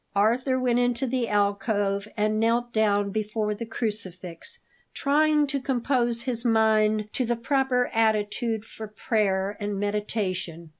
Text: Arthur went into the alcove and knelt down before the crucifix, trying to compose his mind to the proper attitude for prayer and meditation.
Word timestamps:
Arthur 0.15 0.59
went 0.59 0.79
into 0.79 1.05
the 1.05 1.27
alcove 1.27 2.07
and 2.17 2.39
knelt 2.39 2.73
down 2.73 3.11
before 3.11 3.53
the 3.53 3.67
crucifix, 3.67 4.57
trying 4.95 5.45
to 5.45 5.61
compose 5.61 6.23
his 6.23 6.43
mind 6.43 7.07
to 7.13 7.23
the 7.23 7.35
proper 7.35 7.85
attitude 7.93 8.65
for 8.65 8.87
prayer 8.87 9.55
and 9.59 9.79
meditation. 9.79 10.69